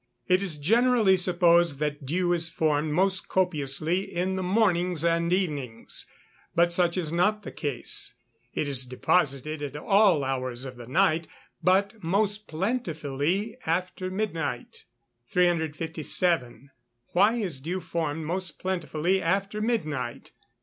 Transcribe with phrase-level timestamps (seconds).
[0.27, 6.07] _It is generally supposed that dew is formed most copiously in the mornings and evenings.
[6.55, 8.15] But such is not the case.
[8.51, 11.27] It is deposited at all hours of the night,
[11.61, 14.85] but most plentifully after midnight.
[15.29, 16.71] 357.
[17.15, 20.31] _Why is dew formed most plentifully after midnight?